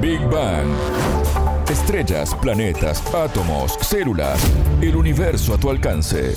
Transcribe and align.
Big 0.00 0.20
Bang. 0.30 0.66
Estrellas, 1.68 2.34
planetas, 2.40 3.02
átomos, 3.14 3.76
células, 3.82 4.40
el 4.80 4.96
universo 4.96 5.52
a 5.52 5.60
tu 5.60 5.68
alcance. 5.68 6.34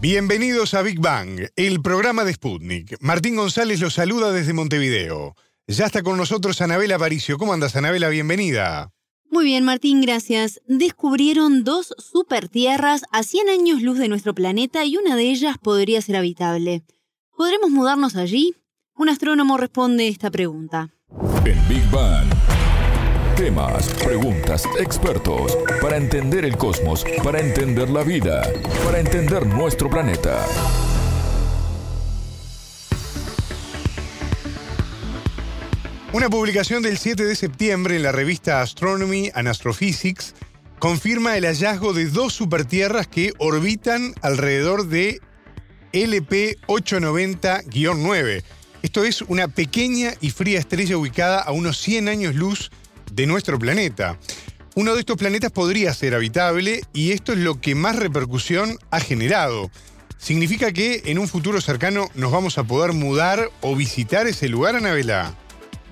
Bienvenidos 0.00 0.72
a 0.72 0.80
Big 0.80 0.98
Bang, 0.98 1.40
el 1.54 1.82
programa 1.82 2.24
de 2.24 2.32
Sputnik. 2.32 2.96
Martín 3.00 3.36
González 3.36 3.80
los 3.80 3.92
saluda 3.92 4.32
desde 4.32 4.54
Montevideo. 4.54 5.34
Ya 5.66 5.84
está 5.84 6.02
con 6.02 6.16
nosotros 6.16 6.62
Anabela 6.62 6.94
Aparicio. 6.94 7.36
¿Cómo 7.36 7.52
andas, 7.52 7.76
Anabela? 7.76 8.08
Bienvenida. 8.08 8.92
Muy 9.28 9.44
bien, 9.44 9.62
Martín, 9.62 10.00
gracias. 10.00 10.62
Descubrieron 10.66 11.64
dos 11.64 11.94
supertierras 11.98 13.02
a 13.12 13.22
100 13.22 13.50
años 13.50 13.82
luz 13.82 13.98
de 13.98 14.08
nuestro 14.08 14.34
planeta 14.34 14.86
y 14.86 14.96
una 14.96 15.16
de 15.16 15.24
ellas 15.24 15.58
podría 15.58 16.00
ser 16.00 16.16
habitable. 16.16 16.82
¿Podremos 17.36 17.70
mudarnos 17.70 18.16
allí? 18.16 18.54
Un 18.94 19.10
astrónomo 19.10 19.58
responde 19.58 20.08
esta 20.08 20.30
pregunta. 20.30 20.95
En 21.46 21.68
Big 21.68 21.88
Bang. 21.92 22.26
Temas, 23.36 23.88
preguntas, 24.02 24.64
expertos, 24.80 25.56
para 25.80 25.96
entender 25.96 26.44
el 26.44 26.56
cosmos, 26.56 27.04
para 27.22 27.38
entender 27.38 27.88
la 27.88 28.02
vida, 28.02 28.42
para 28.84 28.98
entender 28.98 29.46
nuestro 29.46 29.88
planeta. 29.88 30.44
Una 36.12 36.28
publicación 36.28 36.82
del 36.82 36.98
7 36.98 37.24
de 37.24 37.36
septiembre 37.36 37.94
en 37.94 38.02
la 38.02 38.10
revista 38.10 38.60
Astronomy 38.60 39.30
and 39.32 39.46
Astrophysics 39.46 40.34
confirma 40.80 41.36
el 41.36 41.44
hallazgo 41.44 41.92
de 41.92 42.06
dos 42.06 42.32
supertierras 42.32 43.06
que 43.06 43.32
orbitan 43.38 44.14
alrededor 44.20 44.88
de 44.88 45.20
LP890-9. 45.92 48.42
Esto 48.82 49.04
es 49.04 49.22
una 49.22 49.48
pequeña 49.48 50.12
y 50.20 50.30
fría 50.30 50.58
estrella 50.58 50.96
ubicada 50.96 51.40
a 51.40 51.52
unos 51.52 51.78
100 51.78 52.08
años 52.08 52.34
luz 52.34 52.70
de 53.12 53.26
nuestro 53.26 53.58
planeta. 53.58 54.18
Uno 54.74 54.94
de 54.94 55.00
estos 55.00 55.16
planetas 55.16 55.50
podría 55.52 55.94
ser 55.94 56.14
habitable 56.14 56.82
y 56.92 57.12
esto 57.12 57.32
es 57.32 57.38
lo 57.38 57.60
que 57.60 57.74
más 57.74 57.96
repercusión 57.96 58.78
ha 58.90 59.00
generado. 59.00 59.70
¿Significa 60.18 60.72
que 60.72 61.02
en 61.06 61.18
un 61.18 61.28
futuro 61.28 61.60
cercano 61.60 62.08
nos 62.14 62.32
vamos 62.32 62.58
a 62.58 62.64
poder 62.64 62.92
mudar 62.92 63.50
o 63.60 63.74
visitar 63.74 64.26
ese 64.26 64.48
lugar, 64.48 64.76
Anabela? 64.76 65.34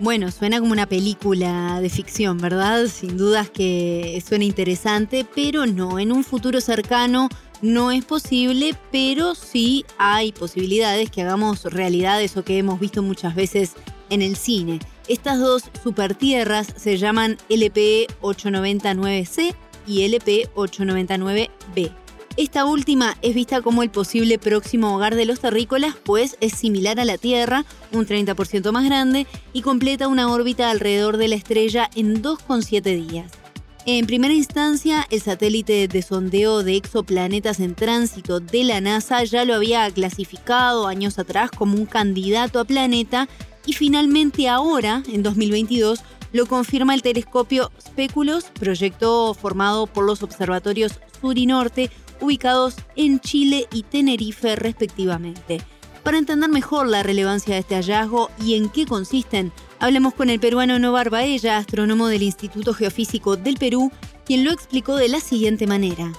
Bueno, 0.00 0.30
suena 0.32 0.58
como 0.58 0.72
una 0.72 0.86
película 0.86 1.80
de 1.80 1.88
ficción, 1.88 2.38
¿verdad? 2.38 2.86
Sin 2.88 3.16
dudas 3.16 3.48
que 3.48 4.22
suena 4.27 4.44
interesante, 4.44 5.24
pero 5.34 5.66
no, 5.66 6.00
en 6.00 6.10
un 6.10 6.24
futuro 6.24 6.60
cercano 6.60 7.28
no 7.64 7.90
es 7.90 8.04
posible, 8.04 8.76
pero 8.92 9.34
sí 9.34 9.86
hay 9.96 10.32
posibilidades 10.32 11.10
que 11.10 11.22
hagamos 11.22 11.64
realidad 11.64 12.20
eso 12.20 12.44
que 12.44 12.58
hemos 12.58 12.78
visto 12.78 13.02
muchas 13.02 13.34
veces 13.34 13.72
en 14.10 14.20
el 14.20 14.36
cine. 14.36 14.80
Estas 15.08 15.40
dos 15.40 15.64
supertierras 15.82 16.74
se 16.76 16.98
llaman 16.98 17.38
LPE 17.48 18.08
899C 18.20 19.54
y 19.86 20.06
LPE 20.06 20.50
899B. 20.54 21.90
Esta 22.36 22.66
última 22.66 23.16
es 23.22 23.34
vista 23.34 23.62
como 23.62 23.82
el 23.82 23.90
posible 23.90 24.38
próximo 24.38 24.94
hogar 24.94 25.14
de 25.14 25.24
los 25.24 25.40
terrícolas, 25.40 25.94
pues 26.04 26.36
es 26.40 26.52
similar 26.52 27.00
a 27.00 27.06
la 27.06 27.16
Tierra, 27.16 27.64
un 27.92 28.06
30% 28.06 28.72
más 28.72 28.84
grande, 28.84 29.26
y 29.54 29.62
completa 29.62 30.08
una 30.08 30.30
órbita 30.30 30.68
alrededor 30.68 31.16
de 31.16 31.28
la 31.28 31.36
estrella 31.36 31.88
en 31.94 32.22
2,7 32.22 33.08
días. 33.08 33.43
En 33.86 34.06
primera 34.06 34.32
instancia, 34.32 35.06
el 35.10 35.20
satélite 35.20 35.88
de 35.88 36.00
sondeo 36.00 36.62
de 36.62 36.74
exoplanetas 36.74 37.60
en 37.60 37.74
tránsito 37.74 38.40
de 38.40 38.64
la 38.64 38.80
NASA 38.80 39.22
ya 39.24 39.44
lo 39.44 39.54
había 39.54 39.90
clasificado 39.90 40.86
años 40.86 41.18
atrás 41.18 41.50
como 41.50 41.77
un 41.77 41.84
candidato 41.84 42.60
a 42.60 42.64
planeta 42.64 43.28
y 43.66 43.74
finalmente 43.74 44.48
ahora, 44.48 45.02
en 45.12 45.22
2022, 45.22 46.00
lo 46.32 46.46
confirma 46.46 46.94
el 46.94 47.02
telescopio 47.02 47.70
Speculos, 47.78 48.44
proyecto 48.58 49.34
formado 49.34 49.86
por 49.86 50.06
los 50.06 50.22
observatorios 50.22 50.98
Sur 51.20 51.36
y 51.36 51.44
Norte, 51.44 51.90
ubicados 52.22 52.77
en 52.96 53.20
Chile 53.20 53.66
y 53.70 53.83
Tenerife 53.83 54.56
respectivamente. 54.56 55.61
Para 56.02 56.16
entender 56.16 56.48
mejor 56.48 56.86
la 56.86 57.02
relevancia 57.02 57.52
de 57.52 57.61
este 57.61 57.74
hallazgo 57.74 58.30
y 58.42 58.55
en 58.55 58.70
qué 58.70 58.86
consisten, 58.86 59.52
hablemos 59.80 60.14
con 60.14 60.30
el 60.30 60.40
peruano 60.40 60.79
Novar 60.79 61.11
Baella, 61.11 61.58
astrónomo 61.58 62.08
del 62.08 62.23
Instituto 62.23 62.74
Geofísico 62.74 63.36
del 63.36 63.57
Perú, 63.57 63.90
quien 64.27 64.45
lo 64.45 64.51
explicó 64.51 64.96
de 64.96 65.08
la 65.08 65.20
siguiente 65.20 65.67
manera. 65.67 66.12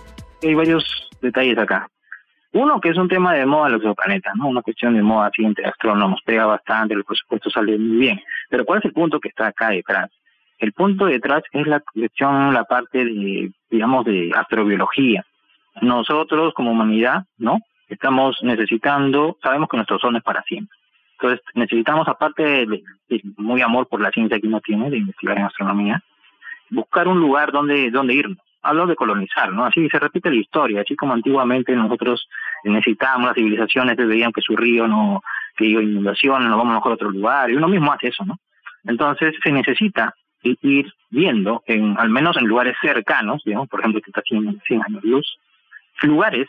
Hay 0.43 0.53
varios 0.53 1.09
detalles 1.21 1.57
acá. 1.57 1.89
Uno, 2.53 2.79
que 2.79 2.89
es 2.89 2.97
un 2.97 3.09
tema 3.09 3.33
de 3.33 3.45
moda 3.45 3.69
los 3.69 3.81
exoplanetas, 3.81 4.33
¿no? 4.35 4.47
Una 4.47 4.61
cuestión 4.61 4.95
de 4.95 5.01
moda 5.01 5.27
así 5.27 5.43
entre 5.43 5.65
astrónomos, 5.65 6.21
pega 6.25 6.45
bastante, 6.45 6.93
el 6.93 7.03
presupuesto 7.03 7.49
sale 7.49 7.77
muy 7.77 7.97
bien. 7.97 8.21
Pero 8.49 8.65
¿cuál 8.65 8.79
es 8.79 8.85
el 8.85 8.93
punto 8.93 9.19
que 9.19 9.29
está 9.29 9.47
acá 9.47 9.69
detrás? 9.69 10.09
El 10.59 10.71
punto 10.71 11.05
detrás 11.05 11.43
es 11.51 11.67
la 11.67 11.81
cuestión, 11.81 12.53
la 12.53 12.63
parte 12.63 13.03
de, 13.03 13.51
digamos, 13.69 14.05
de 14.05 14.31
astrobiología 14.33 15.25
nosotros 15.81 16.53
como 16.53 16.71
humanidad, 16.71 17.25
¿no? 17.37 17.59
Estamos 17.87 18.37
necesitando, 18.41 19.37
sabemos 19.41 19.69
que 19.69 19.77
nuestro 19.77 19.99
sol 19.99 20.15
es 20.15 20.23
para 20.23 20.41
siempre. 20.43 20.74
Entonces 21.19 21.41
necesitamos, 21.53 22.07
aparte 22.07 22.43
de, 22.43 22.83
muy 23.37 23.61
amor 23.61 23.87
por 23.87 24.01
la 24.01 24.11
ciencia 24.11 24.39
que 24.39 24.47
uno 24.47 24.59
tiene, 24.61 24.89
de 24.89 24.97
investigar 24.97 25.37
en 25.37 25.45
astronomía, 25.45 26.03
buscar 26.69 27.07
un 27.07 27.19
lugar 27.19 27.51
donde, 27.51 27.89
donde 27.89 28.13
irnos. 28.13 28.37
Hablo 28.61 28.87
de 28.87 28.95
colonizar, 28.95 29.53
¿no? 29.53 29.63
Así 29.65 29.87
se 29.89 29.99
repite 29.99 30.29
la 30.29 30.37
historia, 30.37 30.81
así 30.81 30.95
como 30.95 31.13
antiguamente 31.13 31.75
nosotros 31.75 32.27
necesitábamos 32.63 33.27
las 33.27 33.35
civilizaciones 33.35 33.95
veían 33.95 34.31
que 34.31 34.41
su 34.41 34.55
río 34.55 34.87
no, 34.87 35.21
que 35.55 35.65
iba 35.65 35.83
inundación, 35.83 36.49
nos 36.49 36.57
vamos 36.57 36.73
mejor 36.73 36.91
a 36.93 36.95
otro 36.95 37.11
lugar, 37.11 37.51
y 37.51 37.55
uno 37.55 37.67
mismo 37.67 37.93
hace 37.93 38.07
eso, 38.07 38.25
¿no? 38.25 38.39
Entonces 38.83 39.35
se 39.43 39.51
necesita 39.51 40.15
ir 40.41 40.91
viendo, 41.11 41.63
en, 41.67 41.95
al 41.97 42.09
menos 42.09 42.37
en 42.37 42.45
lugares 42.45 42.75
cercanos, 42.81 43.43
digamos, 43.45 43.69
por 43.69 43.79
ejemplo, 43.79 44.01
que 44.01 44.09
está 44.09 44.21
aquí 44.21 44.35
en 44.35 44.59
100 44.65 44.83
años 44.83 45.03
luz, 45.03 45.37
lugares 46.01 46.47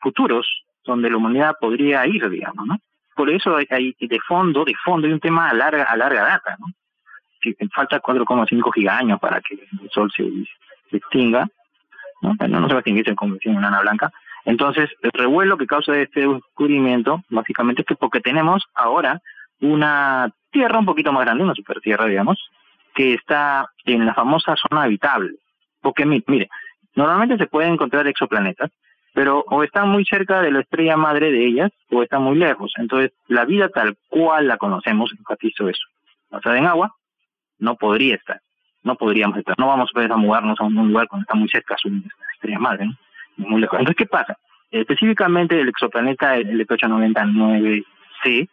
futuros 0.00 0.46
donde 0.84 1.08
la 1.08 1.16
humanidad 1.16 1.54
podría 1.60 2.06
ir, 2.06 2.28
digamos, 2.28 2.66
¿no? 2.66 2.78
Por 3.14 3.30
eso 3.30 3.56
hay, 3.56 3.96
de 3.98 4.20
fondo, 4.20 4.64
de 4.64 4.74
fondo 4.84 5.06
hay 5.06 5.12
un 5.12 5.20
tema 5.20 5.48
a 5.48 5.54
larga, 5.54 5.84
a 5.84 5.96
larga 5.96 6.22
data, 6.22 6.56
¿no? 6.58 6.66
Si 7.42 7.54
falta 7.74 8.00
4,5 8.00 8.72
gigaños 8.72 9.20
para 9.20 9.40
que 9.40 9.54
el 9.54 9.90
Sol 9.90 10.10
se, 10.16 10.24
extinga, 10.96 11.46
¿no? 12.22 12.34
no, 12.38 12.60
no 12.60 12.68
se 12.68 12.74
va 12.74 12.78
a 12.78 12.80
extinguir 12.80 13.14
como 13.14 13.34
decía 13.34 13.52
una 13.52 13.80
blanca. 13.80 14.10
Entonces, 14.46 14.90
el 15.02 15.10
revuelo 15.12 15.58
que 15.58 15.66
causa 15.66 15.96
este 15.98 16.26
descubrimiento, 16.26 17.22
básicamente, 17.28 17.82
es 17.82 17.86
que 17.86 17.96
porque 17.96 18.20
tenemos 18.20 18.64
ahora 18.74 19.20
una 19.60 20.30
tierra 20.50 20.78
un 20.78 20.86
poquito 20.86 21.12
más 21.12 21.24
grande, 21.24 21.44
una 21.44 21.54
supertierra, 21.54 22.06
digamos, 22.06 22.38
que 22.94 23.14
está 23.14 23.68
en 23.84 24.06
la 24.06 24.14
famosa 24.14 24.54
zona 24.56 24.84
habitable. 24.84 25.34
Porque, 25.80 26.06
mire, 26.06 26.48
Normalmente 26.94 27.38
se 27.38 27.46
pueden 27.46 27.74
encontrar 27.74 28.06
exoplanetas, 28.06 28.70
pero 29.14 29.44
o 29.48 29.62
están 29.62 29.88
muy 29.88 30.04
cerca 30.04 30.42
de 30.42 30.50
la 30.50 30.60
estrella 30.60 30.96
madre 30.96 31.30
de 31.30 31.46
ellas 31.46 31.70
o 31.90 32.02
están 32.02 32.22
muy 32.22 32.36
lejos. 32.36 32.72
Entonces, 32.76 33.12
la 33.28 33.44
vida 33.44 33.68
tal 33.68 33.96
cual 34.08 34.48
la 34.48 34.58
conocemos, 34.58 35.12
enfatizo 35.16 35.68
eso, 35.68 35.86
basada 36.30 36.58
en 36.58 36.66
agua, 36.66 36.94
no 37.60 37.76
podría 37.76 38.16
estar, 38.16 38.40
no 38.82 38.96
podríamos 38.96 39.38
estar. 39.38 39.54
No 39.56 39.68
vamos 39.68 39.90
a 39.94 40.16
mudarnos 40.16 40.60
a 40.60 40.64
un 40.64 40.88
lugar 40.88 41.06
cuando 41.08 41.22
está 41.22 41.34
muy 41.34 41.48
cerca 41.48 41.76
su 41.78 41.88
estrella 42.34 42.58
madre, 42.58 42.86
¿no? 42.86 42.96
muy 43.48 43.60
lejos. 43.60 43.78
Entonces, 43.78 43.96
¿qué 43.96 44.06
pasa? 44.06 44.36
Específicamente 44.70 45.60
el 45.60 45.68
exoplaneta, 45.68 46.36
el 46.36 46.66
899C, 46.66 48.48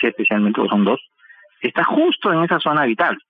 especialmente, 0.00 0.62
son 0.66 0.84
dos, 0.84 1.00
está 1.60 1.84
justo 1.84 2.32
en 2.32 2.44
esa 2.44 2.58
zona 2.58 2.82
habitable. 2.82 3.20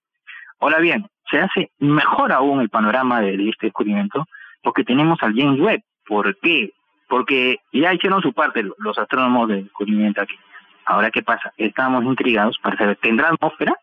Ahora 0.61 0.79
bien, 0.79 1.07
se 1.29 1.41
hace 1.41 1.71
mejor 1.81 2.33
aún 2.33 2.61
el 2.61 2.69
panorama 2.69 3.21
de 3.21 3.35
este 3.49 3.67
descubrimiento 3.67 4.25
porque 4.63 4.85
tenemos 4.85 5.19
al 5.23 5.35
James 5.35 5.59
Webb. 5.61 5.83
¿Por 6.07 6.37
qué? 6.39 6.73
Porque 7.09 7.59
ya 7.73 7.93
hicieron 7.93 8.23
su 8.23 8.33
parte 8.33 8.65
los 8.79 8.99
astrónomos 8.99 9.49
de 9.49 9.63
descubrimiento 9.63 10.23
aquí. 10.23 10.37
Ahora, 10.85 11.11
¿qué 11.11 11.23
pasa? 11.23 11.53
Estamos 11.57 12.05
intrigados 12.05 12.59
para 12.63 12.77
saber, 12.77 12.97
¿tendrá 12.97 13.29
atmósfera? 13.29 13.75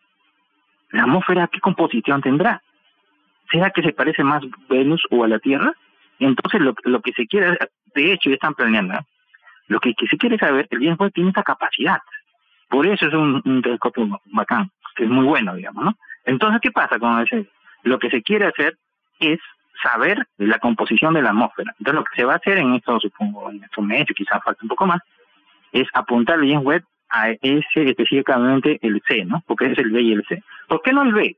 ¿La 0.90 1.02
atmósfera 1.02 1.48
qué 1.48 1.60
composición 1.60 2.22
tendrá? 2.22 2.62
¿Será 3.50 3.70
que 3.70 3.82
se 3.82 3.92
parece 3.92 4.22
más 4.24 4.42
a 4.42 4.46
Venus 4.68 5.02
o 5.10 5.24
a 5.24 5.28
la 5.28 5.38
Tierra? 5.38 5.72
Entonces, 6.18 6.60
lo, 6.60 6.74
lo 6.84 7.00
que 7.00 7.12
se 7.12 7.26
quiere, 7.26 7.56
de 7.94 8.12
hecho, 8.12 8.28
ya 8.28 8.34
están 8.34 8.54
planeando, 8.54 8.98
lo 9.68 9.80
que, 9.80 9.94
se 10.10 10.16
quiere 10.16 10.38
saber, 10.38 10.66
el 10.70 10.80
James 10.80 10.98
Webb 10.98 11.12
tiene 11.12 11.30
esa 11.30 11.42
capacidad. 11.42 11.98
Por 12.68 12.86
eso 12.86 13.06
es 13.06 13.14
un, 13.14 13.40
un 13.44 13.62
telescopio 13.62 14.20
bacán, 14.26 14.70
que 14.96 15.04
es 15.04 15.10
muy 15.10 15.24
bueno, 15.24 15.54
digamos, 15.54 15.84
¿no? 15.84 15.98
Entonces, 16.24 16.60
¿qué 16.60 16.70
pasa 16.70 16.98
con 16.98 17.20
ese? 17.22 17.48
Lo 17.82 17.98
que 17.98 18.10
se 18.10 18.22
quiere 18.22 18.46
hacer 18.46 18.76
es 19.20 19.38
saber 19.82 20.26
la 20.38 20.58
composición 20.58 21.14
de 21.14 21.22
la 21.22 21.30
atmósfera. 21.30 21.74
Entonces 21.78 21.94
lo 21.94 22.04
que 22.04 22.16
se 22.16 22.24
va 22.24 22.34
a 22.34 22.36
hacer 22.36 22.58
en 22.58 22.74
esto, 22.74 22.98
supongo, 23.00 23.50
en 23.50 23.62
estos 23.62 23.84
meses, 23.84 24.14
quizás 24.16 24.42
falta 24.42 24.60
un 24.62 24.68
poco 24.68 24.86
más, 24.86 25.00
es 25.72 25.88
apuntar 25.92 26.40
bien 26.40 26.60
web 26.60 26.82
a 27.10 27.30
ese 27.30 27.88
específicamente 27.88 28.78
el 28.82 29.02
C, 29.06 29.24
¿no? 29.24 29.42
Porque 29.46 29.66
es 29.66 29.78
el 29.78 29.90
B 29.90 30.02
y 30.02 30.12
el 30.12 30.24
C. 30.26 30.42
¿Por 30.66 30.82
qué 30.82 30.92
no 30.92 31.02
el 31.02 31.12
B? 31.12 31.36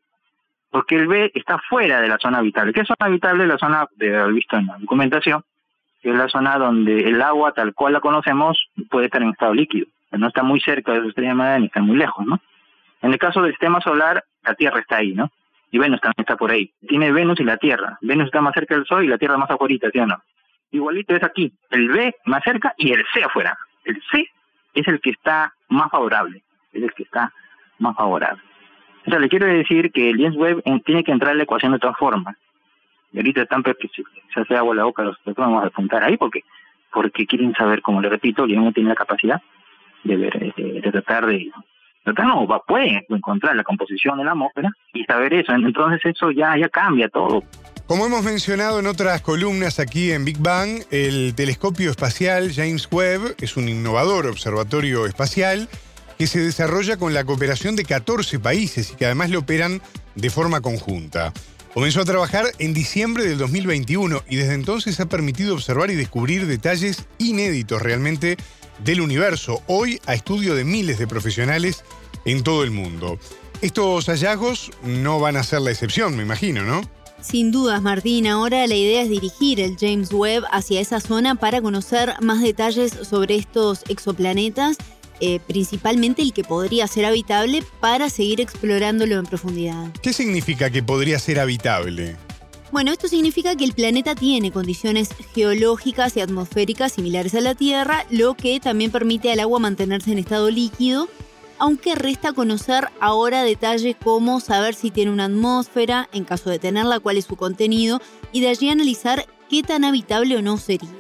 Porque 0.71 0.97
el 0.97 1.07
B 1.07 1.31
está 1.35 1.59
fuera 1.59 2.01
de 2.01 2.09
la 2.09 2.19
zona 2.19 2.39
habitable. 2.39 2.73
¿Qué 2.73 2.85
zona 2.85 2.97
habitable? 3.01 3.47
La 3.47 3.59
zona, 3.59 3.87
de 3.97 4.17
haber 4.17 4.35
visto 4.35 4.57
en 4.57 4.67
la 4.67 4.79
documentación, 4.79 5.45
que 6.03 6.11
es 6.11 6.17
la 6.17 6.29
zona 6.29 6.59
donde 6.59 7.09
el 7.09 7.21
agua 7.21 7.53
tal 7.53 7.75
cual 7.75 7.93
la 7.93 8.01
conocemos 8.01 8.69
puede 8.89 9.07
estar 9.07 9.23
en 9.23 9.31
estado 9.31 9.55
líquido. 9.55 9.87
No 10.13 10.29
está 10.29 10.43
muy 10.43 10.61
cerca 10.61 10.93
de 10.93 11.03
su 11.03 11.09
estrella 11.09 11.35
madre 11.35 11.61
ni 11.61 11.67
está 11.67 11.81
muy 11.81 11.97
lejos, 11.97 12.27
¿no? 12.27 12.41
En 13.03 13.13
el 13.13 13.19
caso 13.19 13.43
del 13.43 13.53
sistema 13.53 13.81
solar, 13.81 14.25
la 14.43 14.55
Tierra 14.55 14.81
está 14.81 14.97
ahí, 14.97 15.13
¿no? 15.13 15.31
Y 15.71 15.79
Venus 15.79 16.01
también 16.01 16.23
está 16.23 16.37
por 16.37 16.51
ahí. 16.51 16.73
Tiene 16.87 17.13
Venus 17.13 17.41
y 17.41 17.45
la 17.45 17.57
Tierra. 17.57 17.99
Venus 18.01 18.27
está 18.27 18.41
más 18.41 18.55
cerca 18.55 18.75
del 18.75 18.87
Sol 18.87 19.05
y 19.05 19.09
la 19.09 19.19
Tierra 19.19 19.37
más 19.37 19.51
afuera, 19.51 19.91
¿sí 19.93 19.99
o 19.99 20.07
no? 20.07 20.23
Igualito 20.73 21.15
es 21.15 21.23
aquí. 21.23 21.53
El 21.71 21.89
B 21.89 22.15
más 22.27 22.43
cerca 22.45 22.75
y 22.77 22.93
el 22.93 23.05
C 23.13 23.23
afuera. 23.23 23.57
El 23.85 24.01
C 24.11 24.29
es 24.75 24.87
el 24.89 25.01
que 25.01 25.11
está 25.11 25.53
más 25.69 25.91
favorable. 25.91 26.43
Es 26.73 26.83
el 26.83 26.93
que 26.93 27.05
está 27.05 27.33
más 27.79 27.97
favorable. 27.97 28.43
O 29.07 29.11
sea, 29.11 29.19
le 29.19 29.29
quiero 29.29 29.47
decir 29.47 29.91
que 29.93 30.11
el 30.11 30.19
James 30.19 30.37
Webb 30.37 30.63
tiene 30.85 31.05
que 31.05 31.13
entrar 31.13 31.33
en 31.33 31.39
la 31.39 31.45
ecuación 31.45 31.73
de 31.73 31.79
todas 31.79 31.97
formas. 31.97 32.37
Y 33.13 33.19
ahorita 33.19 33.43
están 33.43 33.63
que 33.63 33.75
se 34.35 34.41
hace 34.41 34.57
agua 34.57 34.75
la 34.75 34.85
boca, 34.85 35.03
los 35.03 35.17
vamos 35.37 35.65
a 35.65 35.67
apuntar 35.67 36.05
ahí 36.05 36.17
porque 36.17 36.45
porque 36.93 37.27
quieren 37.27 37.55
saber, 37.55 37.83
como 37.83 38.01
le 38.01 38.09
repito, 38.09 38.45
el 38.45 38.57
no 38.57 38.73
tiene 38.73 38.91
la 38.91 38.95
capacidad 38.97 39.41
de 40.03 40.17
ver, 40.17 40.55
de, 40.57 40.91
tratar 40.91 41.27
de 41.27 41.51
tratar 41.51 41.61
no, 42.07 42.47
va, 42.47 42.63
puede 42.63 43.07
encontrar 43.09 43.57
la 43.57 43.65
composición 43.65 44.19
de 44.19 44.25
la 44.25 44.33
atmósfera 44.33 44.71
y 44.93 45.05
saber 45.05 45.35
eso. 45.35 45.53
Entonces 45.53 46.01
eso 46.05 46.31
ya, 46.31 46.57
ya 46.57 46.69
cambia 46.69 47.09
todo. 47.09 47.43
Como 47.87 48.07
hemos 48.07 48.23
mencionado 48.23 48.79
en 48.79 48.87
otras 48.87 49.21
columnas 49.21 49.81
aquí 49.81 50.13
en 50.13 50.25
Big 50.25 50.39
Bang, 50.39 50.83
el 50.91 51.35
telescopio 51.35 51.91
espacial 51.91 52.53
James 52.55 52.89
Webb 52.91 53.35
es 53.41 53.57
un 53.57 53.69
innovador 53.69 54.27
observatorio 54.27 55.07
espacial 55.07 55.69
que 56.17 56.27
se 56.27 56.39
desarrolla 56.39 56.99
con 56.99 57.15
la 57.15 57.25
cooperación 57.25 57.77
de 57.77 57.85
14 57.85 58.39
países 58.39 58.93
y 58.93 58.95
que 58.95 59.07
además 59.07 59.31
lo 59.31 59.41
operan 59.41 59.81
de 60.15 60.31
forma 60.31 60.61
conjunta. 60.61 61.33
Comenzó 61.75 62.01
a 62.01 62.05
trabajar 62.05 62.47
en 62.59 62.75
diciembre 62.75 63.25
del 63.25 63.39
2021 63.39 64.23
y 64.29 64.37
desde 64.37 64.55
entonces 64.55 65.01
ha 65.01 65.09
permitido 65.09 65.55
observar 65.55 65.91
y 65.91 65.95
descubrir 65.95 66.47
detalles 66.47 67.09
inéditos 67.19 67.81
realmente 67.81 68.37
del 68.85 69.01
universo, 69.01 69.63
hoy 69.67 70.01
a 70.07 70.15
estudio 70.15 70.55
de 70.55 70.65
miles 70.65 70.99
de 70.99 71.07
profesionales 71.07 71.85
en 72.25 72.43
todo 72.43 72.65
el 72.65 72.71
mundo. 72.71 73.19
Estos 73.61 74.07
hallazgos 74.07 74.71
no 74.83 75.21
van 75.21 75.37
a 75.37 75.43
ser 75.43 75.61
la 75.61 75.71
excepción, 75.71 76.17
me 76.17 76.23
imagino, 76.23 76.63
¿no? 76.63 76.81
Sin 77.21 77.53
dudas, 77.53 77.83
Martín. 77.83 78.27
Ahora 78.27 78.67
la 78.67 78.75
idea 78.75 79.03
es 79.03 79.11
dirigir 79.11 79.61
el 79.61 79.77
James 79.79 80.11
Webb 80.13 80.45
hacia 80.51 80.81
esa 80.81 81.01
zona 81.01 81.35
para 81.35 81.61
conocer 81.61 82.15
más 82.23 82.41
detalles 82.41 82.93
sobre 83.03 83.37
estos 83.37 83.83
exoplanetas 83.89 84.79
eh, 85.21 85.39
principalmente 85.47 86.23
el 86.23 86.33
que 86.33 86.45
podría 86.45 86.87
ser 86.87 87.05
habitable, 87.05 87.63
para 87.81 88.09
seguir 88.09 88.41
explorándolo 88.41 89.19
en 89.19 89.27
profundidad. 89.27 89.93
¿Qué 90.03 90.15
significa 90.15 90.71
que 90.71 90.83
podría 90.83 91.19
ser 91.19 91.41
habitable? 91.41 92.17
Bueno, 92.73 92.93
esto 92.93 93.09
significa 93.09 93.57
que 93.57 93.65
el 93.65 93.73
planeta 93.73 94.15
tiene 94.15 94.53
condiciones 94.53 95.11
geológicas 95.35 96.17
y 96.17 96.21
atmosféricas 96.21 96.93
similares 96.93 97.35
a 97.35 97.41
la 97.41 97.57
Tierra, 97.57 98.07
lo 98.11 98.35
que 98.35 98.61
también 98.61 98.93
permite 98.93 99.33
al 99.33 99.41
agua 99.41 99.59
mantenerse 99.59 100.13
en 100.13 100.19
estado 100.19 100.51
líquido, 100.51 101.09
aunque 101.59 101.97
resta 101.97 102.33
conocer 102.33 102.87
ahora 103.01 103.43
detalles 103.43 103.97
como 103.97 104.39
saber 104.39 104.75
si 104.75 104.93
tiene 104.93 105.11
una 105.11 105.25
atmósfera, 105.25 106.09
en 106.13 106.25
caso 106.25 106.49
de 106.49 106.61
tenerla, 106.61 107.01
cuál 107.01 107.17
es 107.17 107.25
su 107.25 107.35
contenido, 107.35 108.01
y 108.31 108.41
de 108.41 108.49
allí 108.49 108.69
analizar 108.69 109.27
qué 109.49 109.65
tan 109.65 109.85
habitable 109.85 110.37
o 110.37 110.43
no 110.43 110.57
sería. 110.57 111.00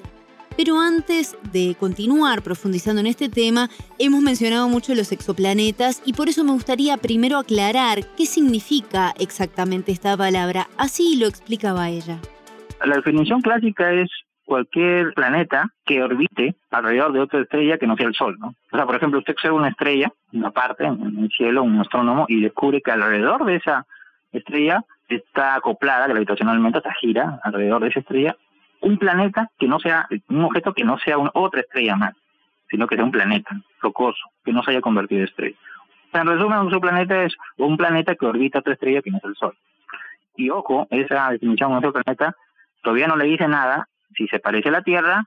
Pero 0.62 0.78
antes 0.78 1.38
de 1.54 1.74
continuar 1.80 2.42
profundizando 2.42 3.00
en 3.00 3.06
este 3.06 3.30
tema, 3.30 3.70
hemos 3.98 4.20
mencionado 4.20 4.68
mucho 4.68 4.94
los 4.94 5.10
exoplanetas 5.10 6.02
y 6.04 6.12
por 6.12 6.28
eso 6.28 6.44
me 6.44 6.52
gustaría 6.52 6.98
primero 6.98 7.38
aclarar 7.38 8.00
qué 8.14 8.26
significa 8.26 9.14
exactamente 9.18 9.90
esta 9.90 10.18
palabra. 10.18 10.68
Así 10.76 11.18
lo 11.18 11.28
explicaba 11.28 11.88
ella. 11.88 12.18
La 12.84 12.96
definición 12.96 13.40
clásica 13.40 13.90
es 13.90 14.10
cualquier 14.44 15.14
planeta 15.14 15.72
que 15.86 16.02
orbite 16.02 16.54
alrededor 16.70 17.14
de 17.14 17.20
otra 17.20 17.40
estrella 17.40 17.78
que 17.78 17.86
no 17.86 17.96
sea 17.96 18.08
el 18.08 18.14
Sol, 18.14 18.36
¿no? 18.38 18.48
O 18.70 18.76
sea, 18.76 18.84
por 18.84 18.96
ejemplo, 18.96 19.20
usted 19.20 19.32
observa 19.32 19.56
una 19.56 19.68
estrella, 19.68 20.12
una 20.34 20.50
parte 20.50 20.84
en 20.84 21.20
el 21.20 21.30
cielo, 21.30 21.62
un 21.62 21.80
astrónomo, 21.80 22.26
y 22.28 22.38
descubre 22.42 22.82
que 22.82 22.90
alrededor 22.90 23.46
de 23.46 23.56
esa 23.56 23.86
estrella 24.30 24.84
está 25.08 25.54
acoplada 25.54 26.06
gravitacionalmente, 26.06 26.80
o 26.80 26.82
gira 27.00 27.40
alrededor 27.44 27.80
de 27.80 27.88
esa 27.88 28.00
estrella 28.00 28.36
un 28.80 28.98
planeta 28.98 29.50
que 29.58 29.68
no 29.68 29.78
sea, 29.78 30.08
un 30.28 30.44
objeto 30.44 30.72
que 30.72 30.84
no 30.84 30.98
sea 30.98 31.16
otra 31.18 31.60
estrella 31.60 31.96
más, 31.96 32.14
sino 32.70 32.86
que 32.86 32.96
sea 32.96 33.04
un 33.04 33.10
planeta 33.10 33.60
rocoso, 33.80 34.22
que 34.44 34.52
no 34.52 34.62
se 34.62 34.70
haya 34.70 34.80
convertido 34.80 35.20
en 35.20 35.28
estrella. 35.28 35.56
En 36.12 36.26
resumen, 36.26 36.58
un 36.58 36.80
planeta 36.80 37.22
es 37.24 37.36
un 37.56 37.76
planeta 37.76 38.14
que 38.14 38.26
orbita 38.26 38.60
otra 38.60 38.72
estrella 38.72 39.02
que 39.02 39.10
no 39.10 39.18
es 39.18 39.24
el 39.24 39.36
Sol. 39.36 39.56
Y 40.36 40.50
ojo, 40.50 40.86
esa 40.90 41.30
definición 41.30 41.70
de 41.72 41.76
otro 41.78 41.92
planeta 41.92 42.34
todavía 42.82 43.06
no 43.06 43.16
le 43.16 43.26
dice 43.26 43.46
nada 43.46 43.88
si 44.16 44.26
se 44.28 44.40
parece 44.40 44.68
a 44.70 44.72
la 44.72 44.82
Tierra 44.82 45.24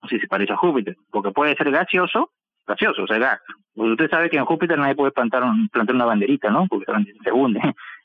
o 0.00 0.08
si 0.08 0.18
se 0.18 0.26
parece 0.26 0.52
a 0.52 0.56
Júpiter, 0.56 0.96
porque 1.10 1.30
puede 1.30 1.54
ser 1.56 1.70
gaseoso, 1.70 2.30
gaseoso, 2.66 3.04
o 3.04 3.06
sea, 3.06 3.18
gas. 3.18 3.40
Pues 3.74 3.90
usted 3.90 4.10
sabe 4.10 4.30
que 4.30 4.38
en 4.38 4.44
Júpiter 4.44 4.78
nadie 4.78 4.94
puede 4.94 5.12
plantar, 5.12 5.44
plantar 5.70 5.94
una 5.94 6.04
banderita, 6.04 6.50
¿no? 6.50 6.66
Porque 6.66 6.86
se 7.22 7.32
hunde. 7.32 7.60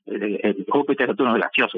El, 0.06 0.40
el 0.44 0.66
Júpiter 0.68 1.08
Saturno 1.08 1.36
es 1.36 1.42
gaseoso. 1.42 1.78